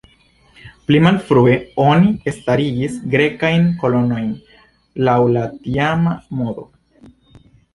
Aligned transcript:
Pli 0.85 1.01
malfrue, 1.07 1.57
oni 1.83 2.31
starigis 2.37 2.95
grekajn 3.17 3.67
kolonojn 3.83 4.33
laŭ 5.09 5.19
la 5.37 5.45
tiama 5.69 6.19
modo. 6.41 6.67